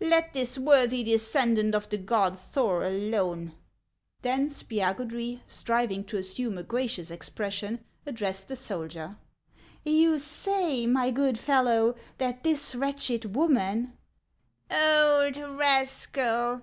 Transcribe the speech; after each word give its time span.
Let 0.00 0.34
this 0.34 0.56
worthy 0.56 1.02
de 1.02 1.18
scendant 1.18 1.74
of 1.74 1.88
the 1.88 1.98
god 1.98 2.38
Thor 2.38 2.84
alone." 2.84 3.54
Then 4.22 4.48
Spiagudry, 4.48 5.40
striving 5.48 6.04
to 6.04 6.16
assume 6.16 6.56
a 6.58 6.62
gracious 6.62 7.10
expres 7.10 7.54
sion, 7.54 7.80
addressed 8.06 8.46
the 8.46 8.54
soldier:" 8.54 9.16
You 9.84 10.20
say, 10.20 10.86
my 10.86 11.10
good 11.10 11.40
fellow, 11.40 11.96
that 12.18 12.44
this 12.44 12.76
wretched 12.76 13.34
woman 13.34 13.98
—""Old 14.70 15.36
rascal! 15.38 16.60